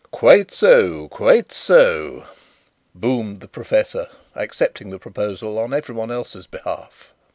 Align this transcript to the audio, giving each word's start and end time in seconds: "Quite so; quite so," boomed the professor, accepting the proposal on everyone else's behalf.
"Quite 0.09 0.49
so; 0.51 1.07
quite 1.09 1.51
so," 1.53 2.23
boomed 2.95 3.39
the 3.39 3.47
professor, 3.47 4.07
accepting 4.33 4.89
the 4.89 4.97
proposal 4.97 5.59
on 5.59 5.75
everyone 5.75 6.09
else's 6.09 6.47
behalf. 6.47 7.13